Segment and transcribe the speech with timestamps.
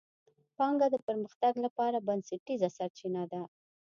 [0.57, 3.41] پانګه د پرمختګ لپاره بنسټیزه سرچینه ده.